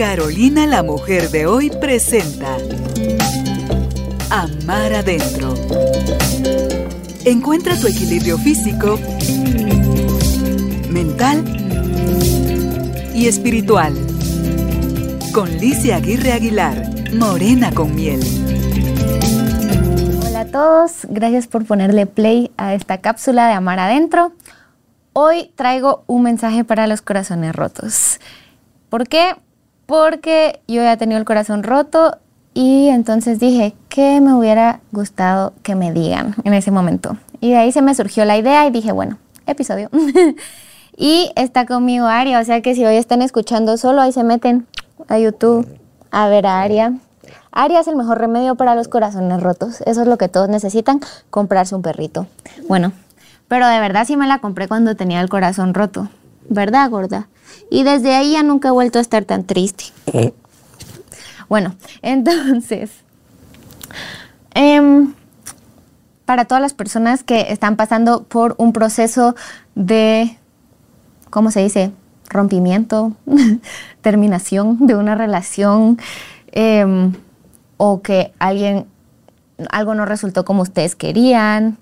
Carolina 0.00 0.66
la 0.66 0.82
mujer 0.82 1.28
de 1.28 1.44
hoy 1.44 1.68
presenta 1.68 2.56
Amar 4.30 4.94
adentro. 4.94 5.52
Encuentra 7.26 7.78
tu 7.78 7.86
equilibrio 7.86 8.38
físico, 8.38 8.98
mental 10.88 11.44
y 13.14 13.26
espiritual. 13.26 13.92
Con 15.34 15.54
Licia 15.58 15.96
Aguirre 15.96 16.32
Aguilar, 16.32 16.82
Morena 17.12 17.70
con 17.70 17.94
miel. 17.94 18.22
Hola 20.26 20.40
a 20.40 20.46
todos, 20.46 21.06
gracias 21.10 21.46
por 21.46 21.66
ponerle 21.66 22.06
play 22.06 22.50
a 22.56 22.72
esta 22.72 23.02
cápsula 23.02 23.48
de 23.48 23.52
Amar 23.52 23.78
adentro. 23.78 24.32
Hoy 25.12 25.52
traigo 25.56 26.04
un 26.06 26.22
mensaje 26.22 26.64
para 26.64 26.86
los 26.86 27.02
corazones 27.02 27.54
rotos. 27.54 28.18
¿Por 28.88 29.06
qué? 29.06 29.34
Porque 29.90 30.62
yo 30.68 30.82
ya 30.82 30.96
tenido 30.96 31.18
el 31.18 31.24
corazón 31.24 31.64
roto 31.64 32.16
y 32.54 32.86
entonces 32.90 33.40
dije, 33.40 33.74
¿qué 33.88 34.20
me 34.20 34.34
hubiera 34.34 34.78
gustado 34.92 35.52
que 35.64 35.74
me 35.74 35.92
digan 35.92 36.36
en 36.44 36.54
ese 36.54 36.70
momento? 36.70 37.16
Y 37.40 37.50
de 37.50 37.56
ahí 37.56 37.72
se 37.72 37.82
me 37.82 37.92
surgió 37.96 38.24
la 38.24 38.38
idea 38.38 38.64
y 38.68 38.70
dije, 38.70 38.92
bueno, 38.92 39.18
episodio. 39.48 39.90
y 40.96 41.32
está 41.34 41.66
conmigo 41.66 42.06
Aria, 42.06 42.38
o 42.38 42.44
sea 42.44 42.60
que 42.60 42.76
si 42.76 42.84
hoy 42.84 42.94
están 42.94 43.20
escuchando 43.20 43.76
solo, 43.78 44.00
ahí 44.00 44.12
se 44.12 44.22
meten 44.22 44.64
a 45.08 45.18
YouTube 45.18 45.66
a 46.12 46.28
ver 46.28 46.46
a 46.46 46.60
Aria. 46.60 46.94
Aria 47.50 47.80
es 47.80 47.88
el 47.88 47.96
mejor 47.96 48.18
remedio 48.18 48.54
para 48.54 48.76
los 48.76 48.86
corazones 48.86 49.42
rotos. 49.42 49.80
Eso 49.86 50.02
es 50.02 50.06
lo 50.06 50.18
que 50.18 50.28
todos 50.28 50.48
necesitan, 50.48 51.00
comprarse 51.30 51.74
un 51.74 51.82
perrito. 51.82 52.28
Bueno, 52.68 52.92
pero 53.48 53.66
de 53.66 53.80
verdad 53.80 54.04
sí 54.06 54.16
me 54.16 54.28
la 54.28 54.38
compré 54.38 54.68
cuando 54.68 54.94
tenía 54.94 55.20
el 55.20 55.28
corazón 55.28 55.74
roto. 55.74 56.08
¿Verdad, 56.50 56.90
gorda? 56.90 57.28
Y 57.70 57.84
desde 57.84 58.14
ahí 58.14 58.32
ya 58.32 58.42
nunca 58.42 58.68
he 58.68 58.72
vuelto 58.72 58.98
a 58.98 59.02
estar 59.02 59.24
tan 59.24 59.44
triste. 59.44 59.84
Bueno, 61.48 61.76
entonces, 62.02 62.90
em, 64.54 65.14
para 66.24 66.44
todas 66.44 66.60
las 66.60 66.74
personas 66.74 67.22
que 67.22 67.52
están 67.52 67.76
pasando 67.76 68.24
por 68.24 68.56
un 68.58 68.72
proceso 68.72 69.36
de, 69.76 70.36
¿cómo 71.30 71.52
se 71.52 71.62
dice? 71.62 71.92
Rompimiento, 72.28 73.12
terminación 74.00 74.86
de 74.86 74.96
una 74.96 75.14
relación, 75.14 75.98
em, 76.50 77.12
o 77.76 78.02
que 78.02 78.32
alguien, 78.40 78.86
algo 79.70 79.94
no 79.94 80.04
resultó 80.04 80.44
como 80.44 80.62
ustedes 80.62 80.96
querían. 80.96 81.78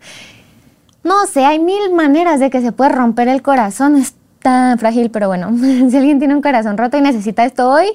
No 1.05 1.25
sé, 1.25 1.47
hay 1.47 1.59
mil 1.59 1.95
maneras 1.95 2.39
de 2.39 2.51
que 2.51 2.61
se 2.61 2.73
puede 2.73 2.91
romper 2.91 3.29
el 3.29 3.41
corazón 3.41 3.97
frágil, 4.79 5.11
pero 5.11 5.29
bueno, 5.29 5.57
si 5.59 5.97
alguien 5.97 6.19
tiene 6.19 6.35
un 6.35 6.43
corazón 6.43 6.77
roto 6.77 6.97
y 6.97 7.01
necesita 7.01 7.45
esto 7.45 7.71
hoy, 7.71 7.87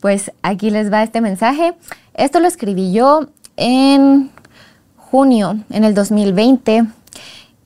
pues 0.00 0.32
aquí 0.42 0.70
les 0.70 0.92
va 0.92 1.02
este 1.02 1.20
mensaje. 1.20 1.74
Esto 2.14 2.40
lo 2.40 2.48
escribí 2.48 2.92
yo 2.92 3.28
en 3.56 4.30
junio, 4.96 5.56
en 5.70 5.84
el 5.84 5.94
2020, 5.94 6.84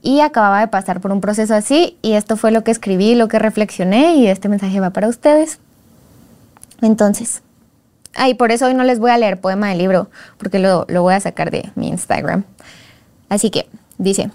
y 0.03 0.21
acababa 0.21 0.61
de 0.61 0.69
pasar 0.69 1.01
por 1.01 1.13
un 1.13 1.21
proceso 1.21 1.55
así, 1.55 1.97
y 2.03 2.13
esto 2.13 2.37
fue 2.37 2.51
lo 2.51 2.65
que 2.65 2.71
escribí, 2.71 3.15
lo 3.15 3.29
que 3.29 3.39
reflexioné, 3.39 4.17
y 4.17 4.27
este 4.27 4.49
mensaje 4.49 4.81
va 4.81 4.91
para 4.91 5.09
ustedes. 5.09 5.59
Entonces, 6.81 7.43
ay, 8.15 8.35
por 8.35 8.53
eso 8.53 8.67
hoy 8.67 8.75
no 8.75 8.85
les 8.85 8.99
voy 8.99 9.11
a 9.11 9.19
leer 9.19 9.41
poema 9.41 9.69
del 9.69 9.79
libro, 9.79 10.11
porque 10.39 10.59
lo, 10.59 10.87
lo 10.89 11.03
voy 11.03 11.15
a 11.15 11.21
sacar 11.21 11.51
de 11.51 11.71
mi 11.75 11.89
Instagram. 11.89 12.45
Así 13.29 13.51
que, 13.51 13.69
dice, 13.99 14.31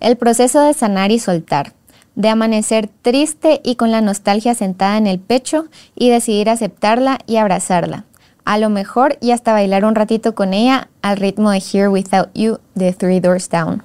el 0.00 0.16
proceso 0.16 0.60
de 0.60 0.74
sanar 0.74 1.10
y 1.10 1.18
soltar 1.18 1.72
de 2.14 2.28
amanecer 2.28 2.88
triste 3.02 3.60
y 3.64 3.76
con 3.76 3.90
la 3.90 4.00
nostalgia 4.00 4.54
sentada 4.54 4.98
en 4.98 5.06
el 5.06 5.18
pecho 5.18 5.66
y 5.94 6.10
decidir 6.10 6.50
aceptarla 6.50 7.18
y 7.26 7.36
abrazarla. 7.36 8.04
A 8.44 8.58
lo 8.58 8.70
mejor 8.70 9.18
y 9.20 9.30
hasta 9.30 9.52
bailar 9.52 9.84
un 9.84 9.94
ratito 9.94 10.34
con 10.34 10.52
ella 10.52 10.88
al 11.00 11.16
ritmo 11.16 11.50
de 11.50 11.58
Here 11.58 11.88
Without 11.88 12.30
You 12.34 12.58
de 12.74 12.92
Three 12.92 13.20
Doors 13.20 13.48
Down. 13.48 13.82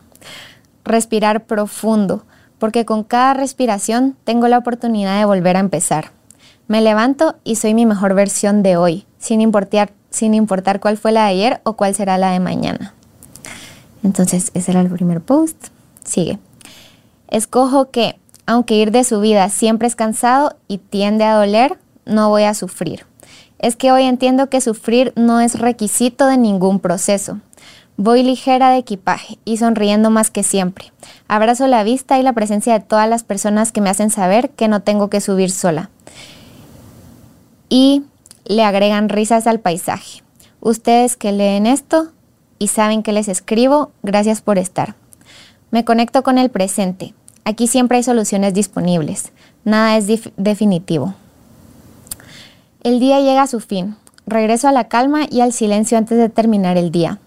Respirar 0.83 1.45
profundo, 1.45 2.23
porque 2.57 2.85
con 2.85 3.03
cada 3.03 3.33
respiración 3.33 4.15
tengo 4.23 4.47
la 4.47 4.57
oportunidad 4.57 5.19
de 5.19 5.25
volver 5.25 5.57
a 5.57 5.61
empezar. 5.61 6.11
Me 6.67 6.81
levanto 6.81 7.35
y 7.43 7.55
soy 7.55 7.73
mi 7.73 7.85
mejor 7.85 8.13
versión 8.13 8.63
de 8.63 8.77
hoy, 8.77 9.05
sin 9.19 9.41
importar, 9.41 9.91
sin 10.09 10.33
importar 10.33 10.79
cuál 10.79 10.97
fue 10.97 11.11
la 11.11 11.25
de 11.25 11.29
ayer 11.29 11.61
o 11.63 11.73
cuál 11.73 11.93
será 11.93 12.17
la 12.17 12.31
de 12.31 12.39
mañana. 12.39 12.93
Entonces, 14.03 14.51
ese 14.53 14.71
era 14.71 14.81
el 14.81 14.89
primer 14.89 15.21
post. 15.21 15.67
Sigue. 16.03 16.39
Escojo 17.29 17.91
que, 17.91 18.19
aunque 18.45 18.75
ir 18.75 18.91
de 18.91 19.03
su 19.03 19.19
vida 19.19 19.49
siempre 19.49 19.87
es 19.87 19.95
cansado 19.95 20.55
y 20.67 20.77
tiende 20.77 21.23
a 21.23 21.35
doler, 21.35 21.79
no 22.05 22.29
voy 22.29 22.43
a 22.43 22.53
sufrir. 22.53 23.05
Es 23.59 23.75
que 23.75 23.91
hoy 23.91 24.03
entiendo 24.03 24.49
que 24.49 24.61
sufrir 24.61 25.13
no 25.15 25.39
es 25.39 25.59
requisito 25.59 26.27
de 26.27 26.37
ningún 26.37 26.79
proceso. 26.79 27.39
Voy 27.97 28.21
ligera 28.21 28.69
de 28.69 28.77
equipaje 28.77 29.39
y 29.43 29.57
sonriendo 29.57 30.11
más 30.11 30.29
que 30.29 30.43
siempre. 30.43 30.93
Abrazo 31.27 31.65
la 31.65 31.83
vista 31.83 32.19
y 32.19 32.23
la 32.23 32.33
presencia 32.33 32.73
de 32.73 32.79
todas 32.79 33.09
las 33.09 33.23
personas 33.23 33.71
que 33.71 33.81
me 33.81 33.89
hacen 33.89 34.11
saber 34.11 34.51
que 34.51 34.67
no 34.67 34.83
tengo 34.83 35.09
que 35.09 35.19
subir 35.19 35.49
sola. 35.49 35.89
Y 37.69 38.03
le 38.45 38.63
agregan 38.63 39.09
risas 39.09 39.47
al 39.47 39.59
paisaje. 39.59 40.21
Ustedes 40.59 41.17
que 41.17 41.31
leen 41.31 41.65
esto 41.65 42.11
y 42.59 42.67
saben 42.67 43.01
que 43.01 43.13
les 43.13 43.27
escribo, 43.27 43.91
gracias 44.03 44.41
por 44.41 44.59
estar. 44.59 44.95
Me 45.69 45.83
conecto 45.83 46.23
con 46.23 46.37
el 46.37 46.49
presente. 46.49 47.13
Aquí 47.43 47.67
siempre 47.67 47.97
hay 47.97 48.03
soluciones 48.03 48.53
disponibles. 48.53 49.31
Nada 49.65 49.97
es 49.97 50.07
definitivo. 50.37 51.13
El 52.83 52.99
día 52.99 53.19
llega 53.19 53.41
a 53.41 53.47
su 53.47 53.59
fin. 53.59 53.97
Regreso 54.25 54.67
a 54.67 54.71
la 54.71 54.87
calma 54.87 55.25
y 55.29 55.41
al 55.41 55.51
silencio 55.51 55.97
antes 55.97 56.17
de 56.17 56.29
terminar 56.29 56.77
el 56.77 56.91
día. 56.91 57.19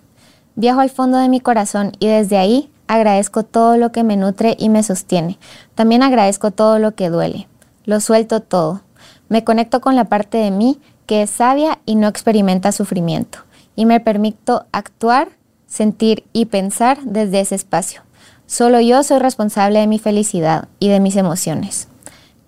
Viajo 0.55 0.81
al 0.81 0.91
fondo 0.91 1.19
de 1.19 1.29
mi 1.29 1.41
corazón 1.41 1.93
y 1.99 2.07
desde 2.07 2.39
ahí 2.39 2.71
agradezco 2.87 3.43
todo 3.43 3.77
lo 3.77 3.93
que 3.93 4.05
me 4.05 4.17
nutre 4.17 4.57
y 4.59 4.69
me 4.69 4.83
sostiene. 4.83 5.39
También 5.75 6.03
agradezco 6.03 6.51
todo 6.51 6.79
lo 6.79 6.95
que 6.95 7.09
duele. 7.09 7.47
Lo 7.85 8.01
suelto 8.01 8.41
todo. 8.41 8.83
Me 9.29 9.45
conecto 9.45 9.81
con 9.81 9.97
la 9.97 10.07
parte 10.07 10.39
de 10.39 10.51
mí 10.51 10.81
que 11.07 11.23
es 11.23 11.31
sabia 11.31 11.79
y 11.87 11.95
no 11.95 12.09
experimenta 12.09 12.73
sufrimiento. 12.73 13.41
Y 13.77 13.85
me 13.85 14.01
permito 14.01 14.67
actuar, 14.73 15.29
sentir 15.67 16.25
y 16.33 16.47
pensar 16.47 17.01
desde 17.03 17.41
ese 17.41 17.55
espacio. 17.55 18.03
Solo 18.51 18.81
yo 18.81 19.05
soy 19.05 19.21
responsable 19.21 19.79
de 19.79 19.87
mi 19.87 20.01
felicidad 20.01 20.67
y 20.81 20.89
de 20.89 20.99
mis 20.99 21.15
emociones. 21.15 21.87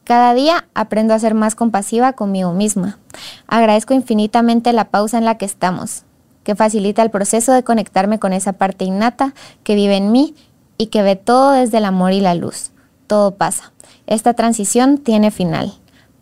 Cada 0.02 0.34
día 0.34 0.66
aprendo 0.74 1.14
a 1.14 1.18
ser 1.20 1.32
más 1.32 1.54
compasiva 1.54 2.14
conmigo 2.14 2.52
misma. 2.52 2.98
Agradezco 3.46 3.94
infinitamente 3.94 4.72
la 4.72 4.88
pausa 4.88 5.18
en 5.18 5.24
la 5.24 5.38
que 5.38 5.44
estamos, 5.44 6.02
que 6.42 6.56
facilita 6.56 7.02
el 7.02 7.12
proceso 7.12 7.52
de 7.52 7.62
conectarme 7.62 8.18
con 8.18 8.32
esa 8.32 8.54
parte 8.54 8.84
innata 8.84 9.32
que 9.62 9.76
vive 9.76 9.96
en 9.96 10.10
mí 10.10 10.34
y 10.76 10.88
que 10.88 11.02
ve 11.02 11.14
todo 11.14 11.52
desde 11.52 11.78
el 11.78 11.84
amor 11.84 12.10
y 12.10 12.20
la 12.20 12.34
luz. 12.34 12.72
Todo 13.06 13.36
pasa. 13.36 13.70
Esta 14.08 14.34
transición 14.34 14.98
tiene 14.98 15.30
final. 15.30 15.72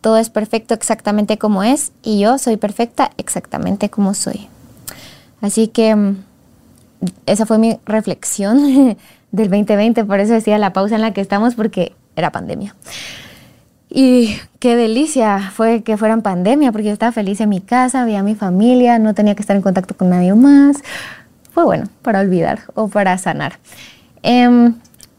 Todo 0.03 0.19
es 0.19 0.29
perfecto 0.29 0.75
exactamente 0.75 1.39
como 1.39 1.63
es 1.63 1.93
y 2.03 2.21
yo 2.21 2.37
soy 2.37 2.59
perfecta 2.59 3.13
exactamente 3.17 3.89
como 3.89 4.13
soy. 4.13 4.47
Así 5.41 5.69
que 5.69 5.97
mm, 5.97 6.17
esa 7.25 7.47
fue 7.47 7.57
mi 7.57 7.79
reflexión 7.87 8.99
del 9.33 9.49
2020, 9.49 10.05
por 10.05 10.21
eso 10.21 10.33
decía 10.33 10.59
la 10.59 10.73
pausa 10.73 10.97
en 10.97 11.03
la 11.03 11.13
que 11.13 11.21
estamos, 11.21 11.55
porque 11.55 11.95
era 12.17 12.31
pandemia. 12.31 12.75
Y 13.89 14.39
qué 14.61 14.77
delicia 14.77 15.51
fue 15.53 15.83
que 15.83 15.97
fuera 15.97 16.15
en 16.15 16.23
pandemia, 16.23 16.71
porque 16.71 16.87
yo 16.87 16.93
estaba 16.93 17.11
feliz 17.11 17.41
en 17.41 17.49
mi 17.49 17.61
casa, 17.61 18.05
veía 18.05 18.21
a 18.21 18.23
mi 18.23 18.37
familia, 18.37 18.99
no 18.99 19.15
tenía 19.15 19.35
que 19.35 19.43
estar 19.43 19.57
en 19.57 19.63
contacto 19.63 19.97
con 19.97 20.11
nadie 20.11 20.33
más. 20.35 20.77
Fue 21.53 21.65
bueno 21.65 21.89
para 22.03 22.21
olvidar 22.21 22.61
o 22.75 22.87
para 22.87 23.19
sanar. 23.19 23.59
Em, 24.23 24.75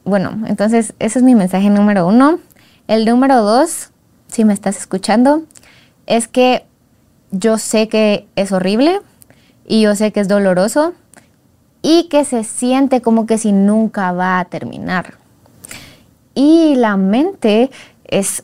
bueno, 0.05 0.45
entonces 0.47 0.93
ese 0.99 1.19
es 1.19 1.23
mi 1.23 1.35
mensaje 1.35 1.69
número 1.69 2.07
uno. 2.07 2.39
El 2.87 3.05
número 3.05 3.41
dos, 3.41 3.89
si 4.27 4.45
me 4.45 4.53
estás 4.53 4.77
escuchando, 4.77 5.43
es 6.05 6.29
que 6.29 6.65
yo 7.31 7.57
sé 7.57 7.89
que 7.89 8.27
es 8.37 8.53
horrible 8.53 9.01
y 9.67 9.81
yo 9.81 9.95
sé 9.95 10.13
que 10.13 10.21
es 10.21 10.29
doloroso 10.29 10.93
y 11.81 12.07
que 12.09 12.25
se 12.25 12.43
siente 12.43 13.01
como 13.01 13.25
que 13.25 13.37
si 13.37 13.51
nunca 13.51 14.11
va 14.11 14.39
a 14.39 14.45
terminar. 14.45 15.15
Y 16.33 16.75
la 16.75 16.97
mente 16.97 17.71
es 18.05 18.43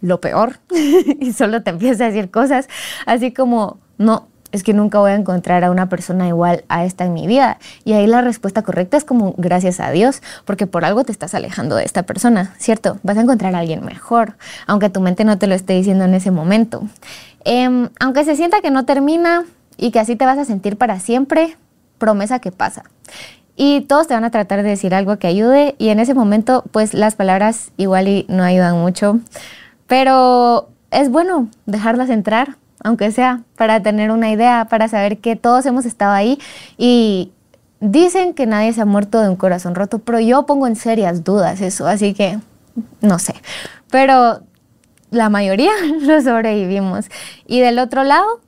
lo 0.00 0.20
peor 0.20 0.58
y 1.20 1.32
solo 1.32 1.62
te 1.62 1.70
empieza 1.70 2.04
a 2.04 2.06
decir 2.08 2.30
cosas 2.30 2.68
así 3.06 3.32
como, 3.32 3.78
no, 3.98 4.28
es 4.52 4.62
que 4.62 4.74
nunca 4.74 4.98
voy 4.98 5.12
a 5.12 5.14
encontrar 5.14 5.64
a 5.64 5.70
una 5.70 5.88
persona 5.88 6.26
igual 6.26 6.64
a 6.68 6.84
esta 6.84 7.04
en 7.04 7.12
mi 7.12 7.26
vida. 7.26 7.58
Y 7.84 7.92
ahí 7.92 8.06
la 8.06 8.20
respuesta 8.20 8.62
correcta 8.62 8.96
es 8.96 9.04
como 9.04 9.34
gracias 9.36 9.80
a 9.80 9.90
Dios, 9.90 10.22
porque 10.44 10.66
por 10.66 10.84
algo 10.84 11.04
te 11.04 11.12
estás 11.12 11.34
alejando 11.34 11.76
de 11.76 11.84
esta 11.84 12.02
persona, 12.02 12.54
¿cierto? 12.58 12.98
Vas 13.02 13.16
a 13.16 13.20
encontrar 13.20 13.54
a 13.54 13.58
alguien 13.58 13.84
mejor, 13.84 14.36
aunque 14.66 14.90
tu 14.90 15.00
mente 15.00 15.24
no 15.24 15.38
te 15.38 15.46
lo 15.46 15.54
esté 15.54 15.74
diciendo 15.74 16.04
en 16.04 16.14
ese 16.14 16.30
momento. 16.30 16.82
Em, 17.44 17.90
aunque 18.00 18.24
se 18.24 18.36
sienta 18.36 18.60
que 18.60 18.70
no 18.70 18.84
termina 18.84 19.44
y 19.76 19.92
que 19.92 20.00
así 20.00 20.16
te 20.16 20.26
vas 20.26 20.38
a 20.38 20.44
sentir 20.44 20.76
para 20.76 20.98
siempre, 20.98 21.56
promesa 22.00 22.40
que 22.40 22.50
pasa. 22.50 22.82
Y 23.54 23.82
todos 23.82 24.08
te 24.08 24.14
van 24.14 24.24
a 24.24 24.30
tratar 24.32 24.64
de 24.64 24.70
decir 24.70 24.92
algo 24.92 25.18
que 25.18 25.28
ayude 25.28 25.76
y 25.78 25.90
en 25.90 26.00
ese 26.00 26.14
momento 26.14 26.64
pues 26.72 26.94
las 26.94 27.14
palabras 27.14 27.70
igual 27.76 28.08
y 28.08 28.26
no 28.28 28.42
ayudan 28.42 28.76
mucho, 28.80 29.20
pero 29.86 30.70
es 30.90 31.10
bueno 31.10 31.48
dejarlas 31.66 32.10
entrar 32.10 32.56
aunque 32.82 33.12
sea 33.12 33.42
para 33.56 33.82
tener 33.82 34.10
una 34.10 34.30
idea, 34.30 34.66
para 34.70 34.88
saber 34.88 35.18
que 35.18 35.36
todos 35.36 35.66
hemos 35.66 35.84
estado 35.84 36.12
ahí 36.12 36.38
y 36.78 37.32
dicen 37.80 38.34
que 38.34 38.46
nadie 38.46 38.72
se 38.72 38.80
ha 38.80 38.86
muerto 38.86 39.20
de 39.20 39.28
un 39.28 39.36
corazón 39.36 39.74
roto, 39.74 39.98
pero 39.98 40.20
yo 40.20 40.46
pongo 40.46 40.66
en 40.66 40.76
serias 40.76 41.24
dudas 41.24 41.60
eso, 41.60 41.86
así 41.86 42.14
que 42.14 42.38
no 43.00 43.18
sé. 43.18 43.34
Pero 43.90 44.40
la 45.10 45.28
mayoría 45.28 45.72
lo 46.00 46.20
sobrevivimos. 46.22 47.06
Y 47.46 47.60
del 47.60 47.78
otro 47.78 48.04
lado, 48.04 48.40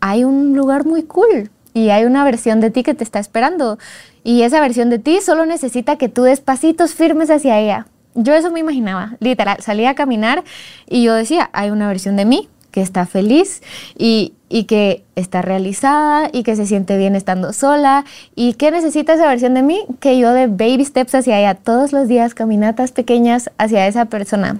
hay 0.00 0.24
un 0.24 0.56
lugar 0.56 0.84
muy 0.84 1.02
cool 1.02 1.50
y 1.74 1.90
hay 1.90 2.04
una 2.04 2.24
versión 2.24 2.60
de 2.60 2.70
ti 2.70 2.82
que 2.82 2.94
te 2.94 3.04
está 3.04 3.18
esperando. 3.18 3.78
Y 4.24 4.42
esa 4.42 4.60
versión 4.60 4.90
de 4.90 4.98
ti 4.98 5.20
solo 5.20 5.46
necesita 5.46 5.96
que 5.96 6.08
tú 6.08 6.22
des 6.22 6.40
pasitos 6.40 6.94
firmes 6.94 7.30
hacia 7.30 7.58
ella. 7.58 7.86
Yo 8.14 8.34
eso 8.34 8.50
me 8.50 8.60
imaginaba, 8.60 9.16
literal, 9.20 9.58
salía 9.62 9.90
a 9.90 9.94
caminar 9.94 10.44
y 10.86 11.02
yo 11.02 11.14
decía, 11.14 11.48
hay 11.54 11.70
una 11.70 11.88
versión 11.88 12.16
de 12.16 12.26
mí 12.26 12.48
que 12.70 12.82
está 12.82 13.06
feliz 13.06 13.62
y, 13.96 14.34
y, 14.48 14.64
que 14.64 15.04
está 15.14 15.42
realizada 15.42 16.30
y 16.32 16.42
que 16.42 16.56
se 16.56 16.66
siente 16.66 16.96
bien 16.96 17.14
estando 17.14 17.52
sola. 17.52 18.04
¿Y 18.34 18.54
qué 18.54 18.70
necesita 18.70 19.14
esa 19.14 19.26
versión 19.28 19.54
de 19.54 19.62
mí? 19.62 19.84
Que 20.00 20.18
yo 20.18 20.32
de 20.32 20.46
baby 20.46 20.84
steps 20.84 21.14
hacia 21.14 21.38
ella 21.38 21.54
todos 21.54 21.92
los 21.92 22.08
días, 22.08 22.34
caminatas 22.34 22.92
pequeñas 22.92 23.50
hacia 23.58 23.86
esa 23.86 24.06
persona. 24.06 24.58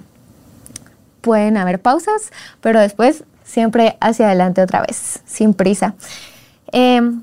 Pueden 1.21 1.57
haber 1.57 1.79
pausas, 1.81 2.31
pero 2.61 2.79
después 2.79 3.23
siempre 3.43 3.97
hacia 3.99 4.27
adelante 4.27 4.61
otra 4.61 4.81
vez, 4.81 5.21
sin 5.25 5.53
prisa. 5.53 5.95
Em, 6.73 7.21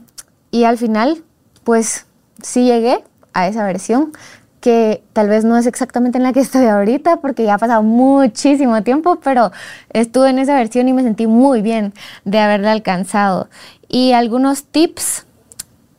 y 0.51 0.65
al 0.65 0.79
final, 0.79 1.23
pues 1.65 2.07
sí 2.41 2.65
llegué 2.65 3.05
a 3.35 3.49
esa 3.49 3.65
versión 3.65 4.13
que 4.61 5.03
tal 5.13 5.29
vez 5.29 5.45
no 5.45 5.57
es 5.57 5.67
exactamente 5.67 6.19
en 6.19 6.25
la 6.25 6.33
que 6.33 6.41
estoy 6.41 6.67
ahorita 6.67 7.17
porque 7.17 7.45
ya 7.45 7.55
ha 7.55 7.59
pasado 7.59 7.83
muchísimo 7.83 8.83
tiempo, 8.83 9.19
pero 9.23 9.51
estuve 9.93 10.31
en 10.31 10.39
esa 10.39 10.55
versión 10.55 10.89
y 10.89 10.93
me 10.93 11.03
sentí 11.03 11.27
muy 11.27 11.63
bien 11.63 11.93
de 12.25 12.39
haberla 12.39 12.73
alcanzado. 12.73 13.49
Y 13.89 14.13
algunos 14.13 14.65
tips 14.65 15.27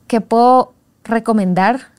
que 0.08 0.22
puedo 0.22 0.74
recomendar 1.04 1.91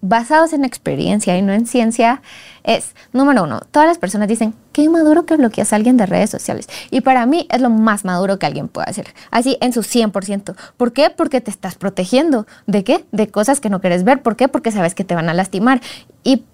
basados 0.00 0.52
en 0.52 0.64
experiencia 0.64 1.36
y 1.36 1.42
no 1.42 1.52
en 1.52 1.66
ciencia 1.66 2.22
es, 2.62 2.94
número 3.12 3.44
uno, 3.44 3.60
todas 3.70 3.88
las 3.88 3.98
personas 3.98 4.28
dicen, 4.28 4.54
qué 4.72 4.88
maduro 4.88 5.26
que 5.26 5.36
bloqueas 5.36 5.72
a 5.72 5.76
alguien 5.76 5.96
de 5.96 6.06
redes 6.06 6.30
sociales. 6.30 6.68
Y 6.90 7.00
para 7.00 7.26
mí 7.26 7.46
es 7.50 7.60
lo 7.60 7.70
más 7.70 8.04
maduro 8.04 8.38
que 8.38 8.46
alguien 8.46 8.68
puede 8.68 8.88
hacer, 8.88 9.06
así 9.30 9.58
en 9.60 9.72
su 9.72 9.80
100%. 9.82 10.54
¿Por 10.76 10.92
qué? 10.92 11.10
Porque 11.10 11.40
te 11.40 11.50
estás 11.50 11.74
protegiendo. 11.74 12.46
¿De 12.66 12.84
qué? 12.84 13.04
De 13.12 13.28
cosas 13.28 13.60
que 13.60 13.70
no 13.70 13.80
quieres 13.80 14.04
ver. 14.04 14.22
¿Por 14.22 14.36
qué? 14.36 14.48
Porque 14.48 14.72
sabes 14.72 14.94
que 14.94 15.04
te 15.04 15.14
van 15.14 15.28
a 15.28 15.34
lastimar. 15.34 15.80
Y 16.22 16.44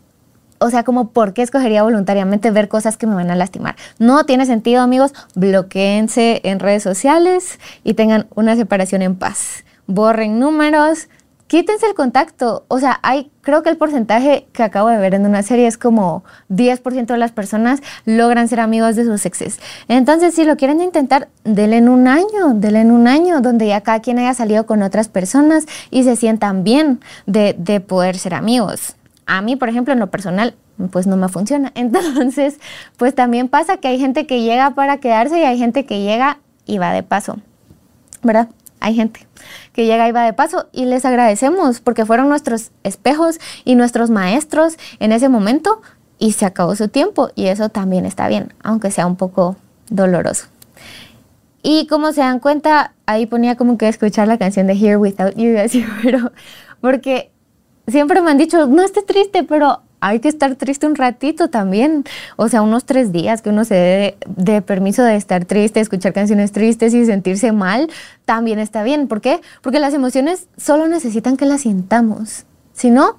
o 0.59 0.71
sea, 0.71 0.85
como 0.85 1.11
por 1.11 1.35
qué 1.35 1.43
escogería 1.43 1.83
voluntariamente 1.83 2.51
ver 2.51 2.69
cosas 2.69 2.97
que 2.97 3.07
me 3.07 3.15
van 3.15 3.31
a 3.31 3.37
lastimar. 3.37 3.77
No 3.99 4.25
tiene 4.25 4.47
sentido, 4.47 4.81
amigos. 4.81 5.13
Bloqueense 5.35 6.41
en 6.45 6.61
redes 6.61 6.83
sociales 6.83 7.59
y 7.85 7.95
tengan 7.95 8.27
una 8.35 8.57
separación 8.57 9.03
en 9.03 9.17
paz. 9.17 9.65
Borren 9.87 10.39
números, 10.39 11.09
quítense 11.47 11.87
el 11.87 11.95
contacto. 11.95 12.65
O 12.69 12.79
sea, 12.79 12.99
hay, 13.03 13.31
creo 13.41 13.63
que 13.63 13.71
el 13.71 13.77
porcentaje 13.77 14.47
que 14.53 14.63
acabo 14.63 14.89
de 14.89 14.99
ver 14.99 15.15
en 15.15 15.27
una 15.27 15.43
serie 15.43 15.67
es 15.67 15.79
como 15.79 16.25
10% 16.51 17.07
de 17.07 17.19
las 17.19 17.33
personas 17.33 17.81
logran 18.05 18.49
ser 18.49 18.61
amigos 18.61 18.97
de 18.97 19.05
sus 19.05 19.25
exes. 19.27 19.59
Entonces, 19.89 20.35
si 20.35 20.45
lo 20.45 20.57
quieren 20.57 20.81
intentar, 20.81 21.29
denle 21.45 21.79
en 21.79 21.89
un 21.89 22.09
año, 22.09 22.55
denle 22.55 22.81
en 22.81 22.91
un 22.91 23.09
año, 23.09 23.41
donde 23.41 23.69
ya 23.69 23.81
cada 23.81 24.01
quien 24.01 24.19
haya 24.19 24.35
salido 24.35 24.67
con 24.67 24.83
otras 24.83 25.09
personas 25.09 25.67
y 25.91 26.05
se 26.05 26.17
sientan 26.17 26.65
bien 26.65 27.01
de, 27.27 27.55
de 27.59 27.81
poder 27.81 28.19
ser 28.19 28.35
amigos. 28.35 28.97
A 29.27 29.43
mí, 29.43 29.57
por 29.57 29.69
ejemplo, 29.69 29.93
en 29.93 29.99
lo 29.99 30.11
personal, 30.11 30.55
pues 30.91 31.07
no 31.07 31.17
me 31.17 31.29
funciona. 31.29 31.73
Entonces, 31.75 32.59
pues 32.97 33.15
también 33.15 33.49
pasa 33.49 33.79
que 33.79 33.89
hay 33.89 33.99
gente 33.99 34.27
que 34.27 34.43
llega 34.43 34.71
para 34.75 34.99
quedarse 34.99 35.39
y 35.39 35.45
hay 35.45 35.59
gente 35.59 35.87
que 35.87 36.03
llega 36.03 36.39
y 36.65 36.79
va 36.79 36.93
de 36.93 37.03
paso, 37.03 37.39
¿verdad? 38.23 38.49
Hay 38.81 38.95
gente 38.95 39.27
que 39.73 39.87
llega 39.87 40.09
y 40.09 40.13
va 40.13 40.25
de 40.25 40.33
paso 40.33 40.69
y 40.73 40.85
les 40.85 41.05
agradecemos 41.05 41.81
porque 41.81 42.05
fueron 42.05 42.29
nuestros 42.29 42.71
espejos 42.83 43.39
y 43.65 43.75
nuestros 43.75 44.11
maestros 44.11 44.77
en 45.01 45.13
ese 45.13 45.29
momento 45.29 45.81
y 46.19 46.33
se 46.33 46.47
acabó 46.47 46.75
su 46.77 46.89
tiempo 46.89 47.31
y 47.35 47.47
eso 47.47 47.69
también 47.69 48.07
está 48.07 48.29
bien, 48.29 48.55
aunque 48.63 48.91
sea 48.91 49.07
un 49.07 49.17
poco 49.17 49.57
doloroso. 49.91 50.47
Y 51.63 51.87
como 51.89 52.13
se 52.13 52.21
dan 52.21 52.39
cuenta, 52.39 52.93
ahí 53.07 53.27
ponía 53.27 53.57
como 53.57 53.77
que 53.77 53.89
escuchar 53.89 54.29
la 54.29 54.39
canción 54.39 54.67
de 54.67 54.75
Here 54.75 54.97
Without 54.97 55.35
You, 55.37 55.59
así, 55.59 55.85
pero 56.03 56.33
porque 56.81 57.33
siempre 57.89 58.21
me 58.21 58.31
han 58.31 58.39
dicho, 58.39 58.67
no 58.67 58.83
estés 58.83 59.05
triste, 59.07 59.43
pero 59.43 59.83
hay 60.01 60.21
que 60.21 60.29
estar 60.29 60.55
triste 60.57 60.87
un 60.87 60.95
ratito 60.95 61.49
también. 61.49 62.05
O 62.37 62.49
sea, 62.49 62.63
unos 62.63 62.85
tres 62.85 63.13
días 63.13 63.43
que 63.43 63.51
uno 63.51 63.65
se 63.65 63.75
dé 63.75 64.17
de 64.27 64.63
permiso 64.63 65.03
de 65.03 65.17
estar 65.17 65.45
triste, 65.45 65.81
escuchar 65.81 66.13
canciones 66.13 66.53
tristes 66.53 66.95
y 66.95 67.07
sentirse 67.07 67.53
mal, 67.53 67.89
también 68.25 68.59
está 68.59 68.83
bien. 68.83 69.09
¿Por 69.09 69.21
qué? 69.21 69.41
Porque 69.63 69.79
las 69.79 69.95
emociones 69.95 70.49
solo 70.57 70.89
necesitan 70.89 71.37
que 71.37 71.47
las 71.47 71.63
sintamos. 71.63 72.45
Si 72.73 72.91
no, 72.91 73.19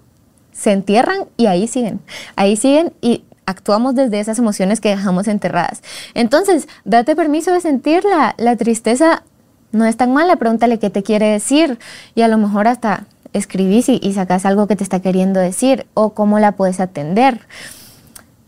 se 0.51 0.71
entierran 0.71 1.25
y 1.37 1.47
ahí 1.47 1.67
siguen. 1.67 1.99
Ahí 2.35 2.55
siguen 2.55 2.93
y 3.01 3.23
actuamos 3.45 3.95
desde 3.95 4.19
esas 4.19 4.39
emociones 4.39 4.81
que 4.81 4.89
dejamos 4.89 5.27
enterradas. 5.27 5.81
Entonces, 6.13 6.67
date 6.83 7.15
permiso 7.15 7.51
de 7.51 7.61
sentirla. 7.61 8.35
La 8.37 8.55
tristeza 8.55 9.23
no 9.71 9.85
es 9.85 9.97
tan 9.97 10.13
mala, 10.13 10.35
pregúntale 10.35 10.79
qué 10.79 10.89
te 10.89 11.03
quiere 11.03 11.27
decir 11.27 11.79
y 12.15 12.21
a 12.21 12.27
lo 12.27 12.37
mejor 12.37 12.67
hasta 12.67 13.05
escribís 13.37 13.89
y, 13.89 14.13
sacas 14.13 14.45
algo 14.45 14.67
que 14.67 14.75
te 14.75 14.83
está 14.83 14.99
queriendo 14.99 15.39
decir 15.39 15.85
o 15.93 16.13
cómo 16.13 16.39
la 16.39 16.53
puedes 16.53 16.79
atender. 16.79 17.41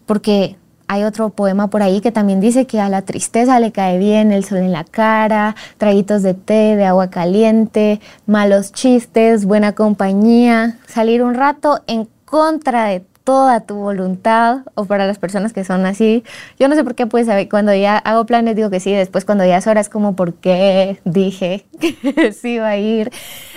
Porque 0.05 0.55
hay 0.87 1.03
otro 1.03 1.29
poema 1.29 1.69
por 1.69 1.83
ahí 1.83 2.01
que 2.01 2.11
también 2.11 2.41
dice 2.41 2.65
que 2.65 2.79
a 2.79 2.89
la 2.89 3.03
tristeza 3.03 3.59
le 3.59 3.71
cae 3.71 3.99
bien 3.99 4.31
el 4.31 4.43
sol 4.43 4.57
en 4.57 4.71
la 4.71 4.83
cara, 4.83 5.55
traguitos 5.77 6.23
de 6.23 6.33
té, 6.33 6.75
de 6.75 6.85
agua 6.85 7.09
caliente, 7.09 8.01
malos 8.25 8.71
chistes, 8.71 9.45
buena 9.45 9.73
compañía, 9.73 10.79
salir 10.87 11.21
un 11.23 11.35
rato 11.35 11.81
en 11.85 12.07
contra 12.25 12.85
de 12.85 13.05
toda 13.29 13.59
tu 13.59 13.75
voluntad 13.75 14.61
o 14.73 14.85
para 14.85 15.05
las 15.05 15.19
personas 15.19 15.53
que 15.53 15.63
son 15.63 15.85
así. 15.85 16.23
Yo 16.59 16.67
no 16.67 16.73
sé 16.73 16.83
por 16.83 16.95
qué, 16.95 17.05
pues 17.05 17.27
cuando 17.47 17.71
ya 17.75 17.95
hago 17.99 18.25
planes 18.25 18.55
digo 18.55 18.71
que 18.71 18.79
sí, 18.79 18.91
después 18.91 19.23
cuando 19.23 19.45
ya 19.45 19.57
es 19.57 19.67
hora 19.67 19.81
es 19.81 19.89
como 19.89 20.15
por 20.15 20.33
qué 20.33 20.99
dije 21.05 21.67
que 21.79 22.33
sí 22.33 22.53
iba 22.53 22.69
a 22.69 22.77
ir. 22.77 23.11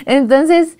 Entonces, 0.05 0.77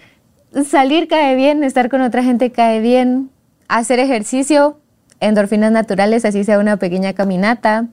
salir 0.68 1.08
cae 1.08 1.36
bien, 1.36 1.64
estar 1.64 1.90
con 1.90 2.02
otra 2.02 2.24
gente 2.24 2.52
cae 2.52 2.80
bien, 2.80 3.30
hacer 3.68 4.00
ejercicio, 4.00 4.78
endorfinas 5.20 5.72
naturales, 5.72 6.26
así 6.26 6.44
sea 6.44 6.60
una 6.60 6.78
pequeña 6.78 7.14
caminata. 7.14 7.88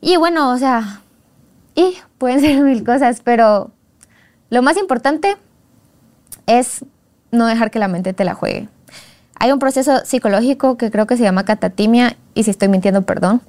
Y 0.00 0.16
bueno, 0.16 0.50
o 0.52 0.58
sea, 0.58 1.00
y 1.74 1.94
pueden 2.18 2.40
ser 2.42 2.60
mil 2.60 2.84
cosas, 2.84 3.20
pero 3.24 3.70
lo 4.50 4.62
más 4.62 4.76
importante 4.76 5.36
es 6.46 6.84
no 7.32 7.46
dejar 7.46 7.70
que 7.70 7.78
la 7.78 7.88
mente 7.88 8.12
te 8.12 8.24
la 8.24 8.34
juegue. 8.34 8.68
Hay 9.38 9.52
un 9.52 9.58
proceso 9.58 10.04
psicológico 10.04 10.76
que 10.76 10.90
creo 10.90 11.06
que 11.06 11.16
se 11.16 11.22
llama 11.22 11.44
catatimia, 11.44 12.16
y 12.34 12.44
si 12.44 12.50
estoy 12.50 12.68
mintiendo, 12.68 13.02
perdón. 13.02 13.42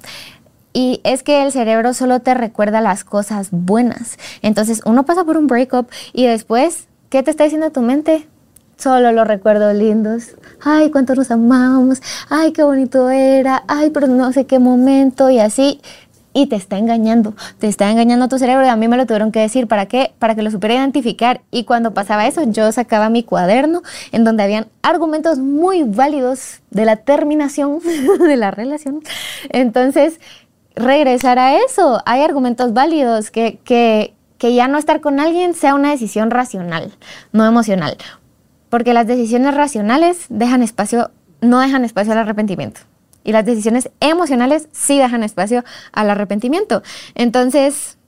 Y 0.72 1.00
es 1.02 1.22
que 1.22 1.42
el 1.42 1.52
cerebro 1.52 1.94
solo 1.94 2.20
te 2.20 2.34
recuerda 2.34 2.80
las 2.80 3.04
cosas 3.04 3.48
buenas. 3.50 4.18
Entonces 4.42 4.82
uno 4.84 5.04
pasa 5.04 5.24
por 5.24 5.36
un 5.36 5.46
breakup 5.46 5.88
y 6.12 6.26
después 6.26 6.88
¿Qué 7.08 7.22
te 7.22 7.30
está 7.30 7.44
diciendo 7.44 7.70
tu 7.70 7.80
mente? 7.80 8.28
Solo 8.76 9.12
los 9.12 9.26
recuerdos 9.26 9.74
lindos. 9.74 10.36
Ay, 10.60 10.90
cuánto 10.90 11.14
nos 11.14 11.30
amamos. 11.30 12.02
Ay, 12.28 12.52
qué 12.52 12.62
bonito 12.62 13.08
era. 13.08 13.64
Ay, 13.66 13.88
pero 13.88 14.06
no 14.08 14.30
sé 14.32 14.44
qué 14.44 14.58
momento 14.58 15.30
y 15.30 15.38
así. 15.38 15.80
Y 16.34 16.48
te 16.48 16.56
está 16.56 16.76
engañando. 16.76 17.34
Te 17.58 17.66
está 17.66 17.90
engañando 17.90 18.28
tu 18.28 18.38
cerebro 18.38 18.66
y 18.66 18.68
a 18.68 18.76
mí 18.76 18.88
me 18.88 18.98
lo 18.98 19.06
tuvieron 19.06 19.32
que 19.32 19.40
decir. 19.40 19.66
¿Para 19.66 19.86
qué? 19.86 20.12
Para 20.18 20.34
que 20.34 20.42
lo 20.42 20.50
supiera 20.50 20.74
identificar. 20.74 21.40
Y 21.50 21.64
cuando 21.64 21.94
pasaba 21.94 22.26
eso, 22.26 22.42
yo 22.42 22.70
sacaba 22.72 23.08
mi 23.08 23.22
cuaderno 23.22 23.82
en 24.12 24.24
donde 24.24 24.42
habían 24.42 24.66
argumentos 24.82 25.38
muy 25.38 25.84
válidos 25.84 26.60
de 26.70 26.84
la 26.84 26.96
terminación 26.96 27.80
de 28.20 28.36
la 28.36 28.50
relación. 28.50 29.00
Entonces, 29.48 30.20
regresar 30.76 31.38
a 31.38 31.56
eso. 31.56 32.02
Hay 32.04 32.20
argumentos 32.20 32.74
válidos 32.74 33.30
que, 33.30 33.60
que, 33.64 34.14
que 34.38 34.54
ya 34.54 34.68
no 34.68 34.78
estar 34.78 35.00
con 35.00 35.20
alguien 35.20 35.54
sea 35.54 35.74
una 35.74 35.90
decisión 35.90 36.30
racional, 36.30 36.92
no 37.32 37.44
emocional. 37.44 37.96
Porque 38.70 38.94
las 38.94 39.06
decisiones 39.06 39.54
racionales 39.54 40.26
dejan 40.28 40.62
espacio, 40.62 41.10
no 41.40 41.60
dejan 41.60 41.84
espacio 41.84 42.12
al 42.12 42.18
arrepentimiento. 42.18 42.80
Y 43.24 43.32
las 43.32 43.44
decisiones 43.44 43.90
emocionales 44.00 44.68
sí 44.72 44.98
dejan 44.98 45.22
espacio 45.22 45.64
al 45.92 46.10
arrepentimiento. 46.10 46.82
Entonces, 47.14 47.98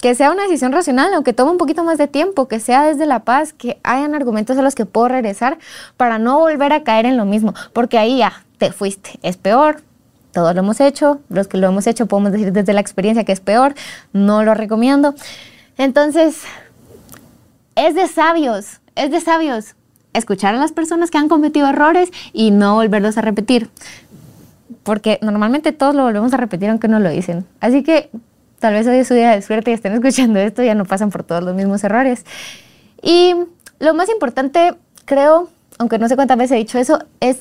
que 0.00 0.14
sea 0.14 0.30
una 0.30 0.44
decisión 0.44 0.72
racional, 0.72 1.12
aunque 1.14 1.32
tome 1.32 1.50
un 1.50 1.58
poquito 1.58 1.84
más 1.84 1.98
de 1.98 2.08
tiempo, 2.08 2.48
que 2.48 2.60
sea 2.60 2.82
desde 2.82 3.06
la 3.06 3.20
paz, 3.20 3.52
que 3.52 3.78
hayan 3.82 4.14
argumentos 4.14 4.56
a 4.58 4.62
los 4.62 4.74
que 4.74 4.86
puedo 4.86 5.08
regresar 5.08 5.58
para 5.96 6.18
no 6.18 6.38
volver 6.38 6.72
a 6.72 6.84
caer 6.84 7.06
en 7.06 7.16
lo 7.16 7.24
mismo. 7.24 7.54
Porque 7.72 7.98
ahí 7.98 8.18
ya 8.18 8.44
te 8.58 8.72
fuiste. 8.72 9.18
Es 9.22 9.36
peor, 9.36 9.82
todos 10.32 10.54
lo 10.54 10.60
hemos 10.60 10.80
hecho, 10.80 11.20
los 11.28 11.46
que 11.46 11.58
lo 11.58 11.68
hemos 11.68 11.86
hecho 11.86 12.06
podemos 12.06 12.32
decir 12.32 12.52
desde 12.52 12.72
la 12.72 12.80
experiencia 12.80 13.24
que 13.24 13.32
es 13.32 13.40
peor, 13.40 13.74
no 14.12 14.42
lo 14.42 14.54
recomiendo. 14.54 15.14
Entonces, 15.78 16.42
es 17.74 17.94
de 17.94 18.06
sabios, 18.08 18.80
es 18.94 19.10
de 19.10 19.20
sabios 19.20 19.74
escuchar 20.12 20.54
a 20.54 20.58
las 20.58 20.72
personas 20.72 21.10
que 21.10 21.18
han 21.18 21.28
cometido 21.28 21.68
errores 21.68 22.10
y 22.32 22.50
no 22.50 22.74
volverlos 22.74 23.16
a 23.18 23.22
repetir. 23.22 23.70
Porque 24.82 25.18
normalmente 25.22 25.72
todos 25.72 25.94
lo 25.94 26.02
volvemos 26.02 26.32
a 26.34 26.36
repetir 26.36 26.68
aunque 26.68 26.88
no 26.88 26.98
lo 26.98 27.08
dicen. 27.08 27.46
Así 27.60 27.82
que 27.82 28.10
tal 28.58 28.74
vez 28.74 28.86
hoy 28.86 28.96
es 28.96 29.08
su 29.08 29.14
día 29.14 29.30
de 29.30 29.42
suerte 29.42 29.70
y 29.70 29.74
estén 29.74 29.92
escuchando 29.94 30.38
esto, 30.38 30.62
ya 30.62 30.74
no 30.74 30.84
pasan 30.84 31.10
por 31.10 31.22
todos 31.24 31.42
los 31.42 31.54
mismos 31.54 31.82
errores. 31.84 32.24
Y 33.02 33.34
lo 33.78 33.94
más 33.94 34.08
importante, 34.10 34.74
creo, 35.04 35.48
aunque 35.78 35.98
no 35.98 36.08
sé 36.08 36.16
cuántas 36.16 36.36
veces 36.36 36.52
he 36.52 36.58
dicho 36.58 36.78
eso, 36.78 37.04
es 37.20 37.40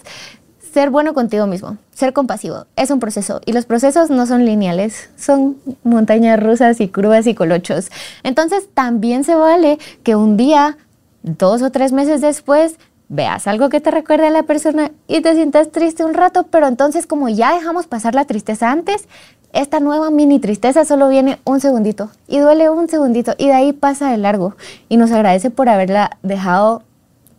ser 0.71 0.89
bueno 0.89 1.13
contigo 1.13 1.47
mismo, 1.47 1.77
ser 1.93 2.13
compasivo. 2.13 2.65
Es 2.75 2.91
un 2.91 2.99
proceso 2.99 3.41
y 3.45 3.53
los 3.53 3.65
procesos 3.65 4.09
no 4.09 4.25
son 4.25 4.45
lineales, 4.45 5.09
son 5.17 5.57
montañas 5.83 6.41
rusas 6.41 6.79
y 6.79 6.87
curvas 6.87 7.27
y 7.27 7.35
colochos. 7.35 7.91
Entonces 8.23 8.69
también 8.73 9.23
se 9.23 9.35
vale 9.35 9.79
que 10.03 10.15
un 10.15 10.37
día, 10.37 10.77
dos 11.23 11.61
o 11.61 11.71
tres 11.71 11.91
meses 11.91 12.21
después, 12.21 12.77
veas 13.09 13.45
algo 13.47 13.67
que 13.67 13.81
te 13.81 13.91
recuerde 13.91 14.27
a 14.27 14.31
la 14.31 14.43
persona 14.43 14.91
y 15.07 15.19
te 15.21 15.33
sientas 15.33 15.71
triste 15.71 16.05
un 16.05 16.13
rato, 16.13 16.43
pero 16.43 16.67
entonces 16.67 17.07
como 17.07 17.27
ya 17.27 17.53
dejamos 17.53 17.85
pasar 17.85 18.15
la 18.15 18.23
tristeza 18.23 18.71
antes, 18.71 19.09
esta 19.51 19.81
nueva 19.81 20.09
mini 20.11 20.39
tristeza 20.39 20.85
solo 20.85 21.09
viene 21.09 21.37
un 21.43 21.59
segundito 21.59 22.09
y 22.29 22.39
duele 22.39 22.69
un 22.69 22.87
segundito 22.87 23.33
y 23.37 23.47
de 23.47 23.53
ahí 23.53 23.73
pasa 23.73 24.09
de 24.09 24.17
largo 24.17 24.55
y 24.87 24.95
nos 24.95 25.11
agradece 25.11 25.49
por 25.49 25.67
haberla 25.67 26.17
dejado 26.23 26.83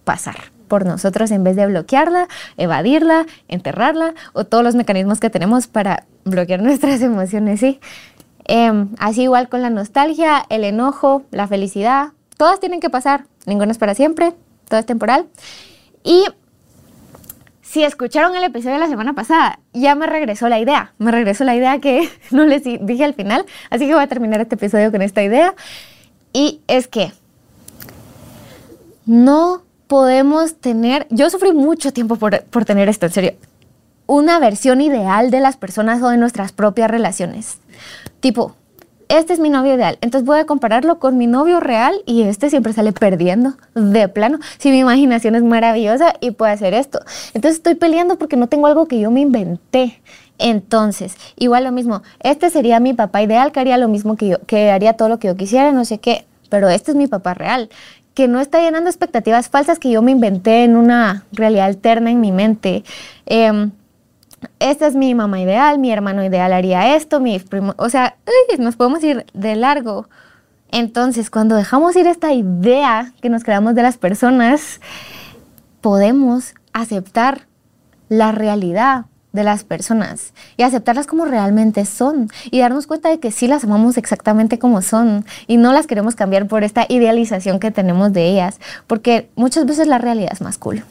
pasar 0.05 0.37
por 0.73 0.87
nosotros 0.87 1.31
en 1.33 1.45
vez 1.45 1.55
de 1.55 1.67
bloquearla, 1.67 2.29
evadirla, 2.57 3.26
enterrarla 3.47 4.14
o 4.33 4.45
todos 4.45 4.64
los 4.64 4.75
mecanismos 4.75 5.21
que 5.21 5.29
tenemos 5.29 5.67
para 5.67 6.07
bloquear 6.25 6.62
nuestras 6.62 7.02
emociones, 7.02 7.61
¿sí? 7.61 7.79
Em, 8.47 8.88
así 8.99 9.25
igual 9.25 9.50
con 9.50 9.61
la 9.61 9.69
nostalgia, 9.69 10.47
el 10.49 10.64
enojo, 10.64 11.25
la 11.31 11.47
felicidad, 11.47 12.12
todas 12.38 12.59
tienen 12.59 12.81
que 12.81 12.88
pasar, 12.88 13.26
ninguna 13.45 13.71
es 13.71 13.76
para 13.76 13.95
siempre, 13.95 14.33
todo 14.67 14.81
es 14.81 14.87
temporal. 14.87 15.26
Y 16.05 16.25
si 17.61 17.85
escucharon 17.85 18.35
el 18.35 18.43
episodio 18.43 18.76
de 18.76 18.81
la 18.81 18.88
semana 18.88 19.12
pasada, 19.12 19.59
ya 19.75 19.95
me 19.95 20.07
regresó 20.07 20.49
la 20.49 20.59
idea, 20.59 20.95
me 20.97 21.11
regresó 21.11 21.45
la 21.45 21.55
idea 21.55 21.81
que 21.81 22.09
no 22.31 22.47
les 22.47 22.64
dije 22.64 23.05
al 23.05 23.12
final, 23.12 23.45
así 23.69 23.87
que 23.87 23.93
voy 23.93 24.05
a 24.05 24.09
terminar 24.09 24.41
este 24.41 24.55
episodio 24.55 24.91
con 24.91 25.02
esta 25.02 25.23
idea. 25.23 25.55
Y 26.33 26.62
es 26.67 26.88
que 26.88 27.12
no 29.05 29.64
podemos 29.93 30.55
tener, 30.55 31.07
yo 31.11 31.29
sufrí 31.29 31.53
mucho 31.53 31.93
tiempo 31.93 32.17
por, 32.17 32.45
por 32.45 32.65
tener 32.65 32.89
esto, 32.89 33.05
en 33.05 33.13
serio, 33.13 33.33
una 34.07 34.39
versión 34.39 34.81
ideal 34.81 35.31
de 35.31 35.39
las 35.41 35.59
personas 35.59 36.03
o 36.03 36.09
de 36.09 36.17
nuestras 36.17 36.51
propias 36.51 36.91
relaciones. 36.91 37.59
Tipo, 38.21 38.57
este 39.09 39.35
es 39.35 39.39
mi 39.39 39.51
novio 39.51 39.75
ideal, 39.75 39.99
entonces 40.01 40.27
voy 40.27 40.39
a 40.39 40.47
compararlo 40.47 40.99
con 40.99 41.19
mi 41.19 41.27
novio 41.27 41.61
real 41.61 41.95
y 42.07 42.23
este 42.23 42.49
siempre 42.49 42.73
sale 42.73 42.93
perdiendo 42.93 43.53
de 43.75 44.09
plano. 44.09 44.39
Si 44.57 44.71
mi 44.71 44.79
imaginación 44.79 45.35
es 45.35 45.43
maravillosa 45.43 46.15
y 46.23 46.31
puede 46.31 46.53
hacer 46.53 46.73
esto. 46.73 47.01
Entonces 47.35 47.59
estoy 47.59 47.75
peleando 47.75 48.17
porque 48.17 48.39
no 48.39 48.47
tengo 48.47 48.69
algo 48.69 48.89
que 48.89 48.99
yo 48.99 49.11
me 49.11 49.21
inventé. 49.21 50.01
Entonces, 50.39 51.17
igual 51.37 51.65
lo 51.65 51.73
mismo, 51.73 52.03
este 52.21 52.49
sería 52.49 52.81
mi 52.81 52.95
papá 52.95 53.21
ideal 53.21 53.53
que 53.53 53.61
haría 53.61 53.77
lo 53.77 53.89
mismo 53.89 54.17
que 54.17 54.29
yo, 54.29 54.39
que 54.47 54.71
haría 54.71 54.95
todo 54.95 55.11
lo 55.11 55.19
que 55.19 55.29
yo 55.29 55.37
quisiera, 55.37 55.71
no 55.71 55.85
sé 55.85 55.99
qué, 55.99 56.25
pero 56.49 56.71
este 56.71 56.93
es 56.93 56.97
mi 56.97 57.09
papá 57.09 57.35
real 57.35 57.69
que 58.14 58.28
no 58.28 58.40
está 58.40 58.61
llenando 58.61 58.90
expectativas 58.90 59.49
falsas 59.49 59.78
que 59.78 59.90
yo 59.90 60.02
me 60.02 60.11
inventé 60.11 60.64
en 60.64 60.76
una 60.76 61.25
realidad 61.33 61.66
alterna 61.66 62.11
en 62.11 62.21
mi 62.21 62.33
mente. 62.33 62.85
Eh, 63.26 63.71
esta 64.59 64.87
es 64.87 64.95
mi 64.95 65.14
mamá 65.14 65.40
ideal, 65.40 65.78
mi 65.78 65.90
hermano 65.90 66.25
ideal 66.25 66.52
haría 66.52 66.97
esto, 66.97 67.21
mi 67.21 67.38
primo, 67.38 67.75
o 67.78 67.88
sea, 67.88 68.16
nos 68.59 68.76
podemos 68.76 69.02
ir 69.04 69.26
de 69.33 69.57
largo. 69.57 70.09
Entonces, 70.71 71.31
cuando 71.31 71.54
dejamos 71.54 71.95
ir 71.97 72.07
esta 72.07 72.33
idea 72.33 73.12
que 73.21 73.28
nos 73.28 73.45
creamos 73.45 73.75
de 73.75 73.83
las 73.83 73.99
personas, 73.99 74.81
podemos 75.81 76.54
aceptar 76.73 77.47
la 78.09 78.33
realidad 78.33 79.07
de 79.33 79.45
las 79.45 79.65
personas 79.65 80.33
y 80.57 80.62
aceptarlas 80.62 81.07
como 81.07 81.25
realmente 81.25 81.85
son 81.85 82.29
y 82.51 82.61
darnos 82.61 82.87
cuenta 82.87 83.09
de 83.09 83.19
que 83.19 83.31
sí 83.31 83.47
las 83.47 83.65
amamos 83.65 83.97
exactamente 83.97 84.59
como 84.59 84.83
son 84.83 85.25
y 85.47 85.57
no 85.57 85.73
las 85.73 85.87
queremos 85.87 86.15
cambiar 86.15 86.47
por 86.47 86.65
esta 86.65 86.87
idealización 86.89 87.59
que 87.59 87.71
tenemos 87.71 88.12
de 88.12 88.29
ellas, 88.29 88.61
porque 88.87 89.29
muchas 89.35 89.67
veces 89.67 89.87
la 89.87 89.99
realidad 89.99 90.33
es 90.33 90.41
más 90.41 90.59
cool, 90.59 90.85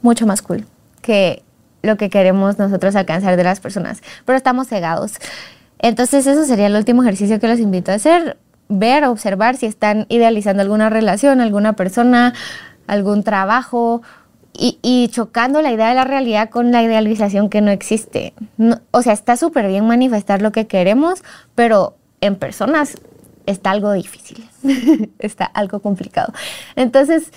mucho 0.00 0.26
más 0.26 0.42
cool 0.42 0.66
que 1.02 1.42
lo 1.82 1.96
que 1.96 2.10
queremos 2.10 2.58
nosotros 2.58 2.96
alcanzar 2.96 3.36
de 3.36 3.44
las 3.44 3.60
personas, 3.60 4.02
pero 4.24 4.36
estamos 4.36 4.68
cegados. 4.68 5.14
Entonces 5.78 6.26
eso 6.26 6.44
sería 6.44 6.68
el 6.68 6.76
último 6.76 7.02
ejercicio 7.02 7.40
que 7.40 7.48
los 7.48 7.58
invito 7.58 7.90
a 7.90 7.96
hacer, 7.96 8.36
ver, 8.68 9.04
observar 9.04 9.56
si 9.56 9.66
están 9.66 10.06
idealizando 10.08 10.62
alguna 10.62 10.88
relación, 10.90 11.40
alguna 11.40 11.72
persona, 11.74 12.34
algún 12.86 13.24
trabajo 13.24 14.02
y, 14.54 15.08
chocando 15.08 15.62
la 15.62 15.72
idea 15.72 15.88
de 15.88 15.94
la 15.94 16.04
realidad 16.04 16.50
con 16.50 16.72
la 16.72 16.82
idealización 16.82 17.48
que 17.48 17.60
no 17.60 17.70
existe. 17.70 18.34
o 18.90 19.02
sea, 19.02 19.12
está 19.12 19.36
súper 19.36 19.68
bien 19.68 19.86
manifestar 19.86 20.42
lo 20.42 20.52
que 20.52 20.66
queremos, 20.66 21.22
pero 21.54 21.96
en 22.20 22.36
personas 22.36 22.98
está 23.46 23.70
algo 23.70 23.92
difícil, 23.92 24.48
está 25.18 25.44
algo 25.44 25.80
complicado. 25.80 26.32
Entonces, 26.76 27.32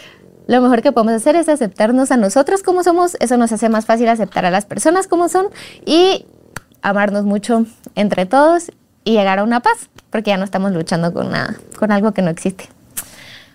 lo 0.47 0.61
mejor 0.61 0.81
que 0.81 0.91
podemos 0.91 1.15
hacer 1.15 1.35
es 1.35 1.49
aceptarnos 1.49 2.11
a 2.11 2.17
nosotros 2.17 2.61
como 2.61 2.83
somos, 2.83 3.17
eso 3.19 3.37
nos 3.37 3.51
hace 3.51 3.69
más 3.69 3.85
fácil 3.85 4.07
aceptar 4.09 4.45
a 4.45 4.51
las 4.51 4.65
personas 4.65 5.07
como 5.07 5.29
son 5.29 5.47
y 5.85 6.25
amarnos 6.81 7.25
mucho 7.25 7.65
entre 7.95 8.25
todos 8.25 8.71
y 9.03 9.13
llegar 9.13 9.39
a 9.39 9.43
una 9.43 9.61
paz, 9.61 9.89
porque 10.09 10.31
ya 10.31 10.37
no 10.37 10.43
estamos 10.43 10.71
luchando 10.71 11.13
con 11.13 11.31
nada, 11.31 11.55
con 11.79 11.91
algo 11.91 12.11
que 12.11 12.21
no 12.21 12.29
existe. 12.29 12.69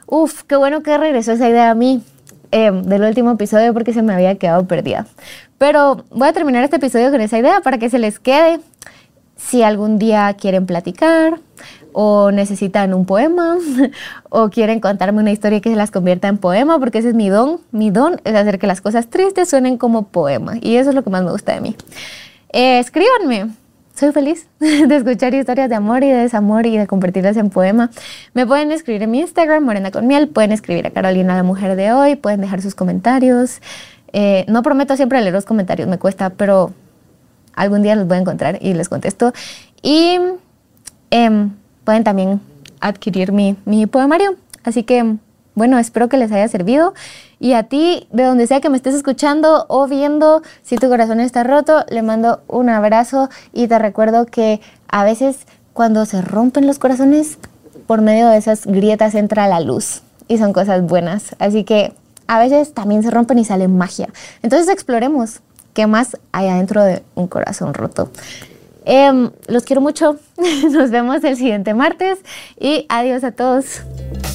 Uf, 0.06 0.42
qué 0.42 0.56
bueno 0.56 0.82
que 0.82 0.96
regresó 0.98 1.32
esa 1.32 1.48
idea 1.48 1.70
a 1.70 1.74
mí. 1.74 2.02
Em, 2.52 2.82
del 2.82 3.02
último 3.02 3.30
episodio 3.30 3.72
porque 3.72 3.92
se 3.92 4.02
me 4.02 4.12
había 4.12 4.34
quedado 4.34 4.66
perdida. 4.66 5.06
Pero 5.58 6.04
voy 6.10 6.28
a 6.28 6.32
terminar 6.32 6.64
este 6.64 6.76
episodio 6.76 7.12
con 7.12 7.20
esa 7.20 7.38
idea 7.38 7.60
para 7.60 7.78
que 7.78 7.88
se 7.88 7.98
les 8.00 8.18
quede. 8.18 8.60
Si 9.36 9.62
algún 9.62 9.98
día 9.98 10.34
quieren 10.34 10.66
platicar 10.66 11.40
o 11.92 12.30
necesitan 12.32 12.92
un 12.92 13.06
poema 13.06 13.56
o 14.30 14.50
quieren 14.50 14.80
contarme 14.80 15.20
una 15.20 15.30
historia 15.30 15.60
que 15.60 15.70
se 15.70 15.76
las 15.76 15.92
convierta 15.92 16.26
en 16.26 16.38
poema, 16.38 16.78
porque 16.80 16.98
ese 16.98 17.10
es 17.10 17.14
mi 17.14 17.28
don. 17.28 17.60
Mi 17.70 17.90
don 17.90 18.20
es 18.24 18.34
hacer 18.34 18.58
que 18.58 18.66
las 18.66 18.80
cosas 18.80 19.08
tristes 19.08 19.48
suenen 19.48 19.78
como 19.78 20.08
poema 20.08 20.54
y 20.60 20.74
eso 20.76 20.90
es 20.90 20.96
lo 20.96 21.04
que 21.04 21.10
más 21.10 21.22
me 21.22 21.30
gusta 21.30 21.54
de 21.54 21.60
mí. 21.60 21.76
Eh, 22.52 22.80
escríbanme, 22.80 23.50
soy 23.94 24.12
feliz 24.12 24.46
de 24.58 24.96
escuchar 24.96 25.34
historias 25.34 25.68
de 25.68 25.74
amor 25.74 26.02
y 26.04 26.08
de 26.08 26.18
desamor 26.18 26.66
y 26.66 26.76
de 26.76 26.86
convertirlas 26.86 27.36
en 27.36 27.50
poema. 27.50 27.90
Me 28.34 28.46
pueden 28.46 28.72
escribir 28.72 29.02
en 29.02 29.10
mi 29.10 29.20
Instagram, 29.20 29.64
Morena 29.64 29.90
con 29.90 30.06
Miel, 30.06 30.28
pueden 30.28 30.52
escribir 30.52 30.86
a 30.86 30.90
Carolina, 30.90 31.36
la 31.36 31.42
mujer 31.42 31.76
de 31.76 31.92
hoy, 31.92 32.16
pueden 32.16 32.40
dejar 32.40 32.62
sus 32.62 32.74
comentarios. 32.74 33.60
Eh, 34.12 34.44
no 34.48 34.62
prometo 34.62 34.96
siempre 34.96 35.20
leer 35.20 35.32
los 35.32 35.44
comentarios, 35.44 35.88
me 35.88 35.98
cuesta, 35.98 36.30
pero 36.30 36.72
algún 37.54 37.82
día 37.82 37.94
los 37.94 38.06
voy 38.06 38.16
a 38.16 38.20
encontrar 38.20 38.58
y 38.60 38.74
les 38.74 38.88
contesto. 38.88 39.32
Y 39.82 40.18
em, 41.10 41.50
pueden 41.84 42.04
también 42.04 42.40
adquirir 42.80 43.32
mi, 43.32 43.56
mi 43.64 43.86
poemario. 43.86 44.36
Así 44.64 44.82
que 44.82 45.16
bueno, 45.54 45.78
espero 45.78 46.08
que 46.08 46.16
les 46.16 46.32
haya 46.32 46.48
servido. 46.48 46.94
Y 47.38 47.54
a 47.54 47.64
ti, 47.64 48.06
de 48.12 48.24
donde 48.24 48.46
sea 48.46 48.60
que 48.60 48.68
me 48.68 48.76
estés 48.76 48.94
escuchando 48.94 49.66
o 49.68 49.86
viendo, 49.86 50.42
si 50.62 50.76
tu 50.76 50.88
corazón 50.88 51.20
está 51.20 51.42
roto, 51.44 51.84
le 51.88 52.02
mando 52.02 52.40
un 52.48 52.68
abrazo 52.68 53.28
y 53.52 53.66
te 53.66 53.78
recuerdo 53.78 54.26
que 54.26 54.60
a 54.88 55.04
veces 55.04 55.46
cuando 55.72 56.04
se 56.04 56.22
rompen 56.22 56.66
los 56.66 56.78
corazones, 56.78 57.38
por 57.86 58.02
medio 58.02 58.28
de 58.28 58.36
esas 58.36 58.66
grietas 58.66 59.14
entra 59.14 59.48
la 59.48 59.60
luz 59.60 60.02
y 60.28 60.38
son 60.38 60.52
cosas 60.52 60.82
buenas. 60.82 61.34
Así 61.38 61.64
que 61.64 61.92
a 62.26 62.38
veces 62.38 62.72
también 62.72 63.02
se 63.02 63.10
rompen 63.10 63.38
y 63.38 63.44
sale 63.44 63.66
magia. 63.66 64.08
Entonces 64.42 64.68
exploremos 64.68 65.40
qué 65.74 65.86
más 65.86 66.16
hay 66.32 66.48
adentro 66.48 66.84
de 66.84 67.02
un 67.14 67.26
corazón 67.26 67.74
roto. 67.74 68.10
Em, 68.84 69.30
los 69.46 69.64
quiero 69.64 69.80
mucho. 69.80 70.16
Nos 70.70 70.90
vemos 70.90 71.22
el 71.24 71.36
siguiente 71.36 71.74
martes 71.74 72.18
y 72.58 72.86
adiós 72.88 73.24
a 73.24 73.32
todos. 73.32 73.82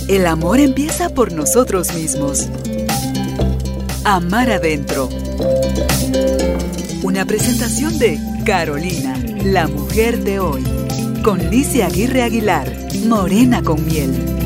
El 0.07 0.27
amor 0.27 0.59
empieza 0.59 1.09
por 1.09 1.31
nosotros 1.31 1.93
mismos. 1.93 2.47
Amar 4.03 4.51
adentro. 4.51 5.09
Una 7.01 7.25
presentación 7.25 7.97
de 7.97 8.19
Carolina, 8.45 9.17
la 9.43 9.67
mujer 9.67 10.23
de 10.23 10.39
hoy. 10.39 10.63
Con 11.23 11.49
Licia 11.49 11.87
Aguirre 11.87 12.21
Aguilar, 12.21 12.71
Morena 13.07 13.63
con 13.63 13.83
miel. 13.83 14.44